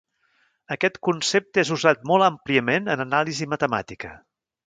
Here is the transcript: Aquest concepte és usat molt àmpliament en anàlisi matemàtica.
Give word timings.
Aquest 0.75 0.95
concepte 1.07 1.61
és 1.65 1.71
usat 1.75 2.01
molt 2.13 2.27
àmpliament 2.29 2.91
en 2.95 3.05
anàlisi 3.07 3.49
matemàtica. 3.55 4.13